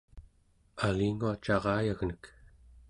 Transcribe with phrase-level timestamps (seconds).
[0.77, 2.23] alingua carayagnek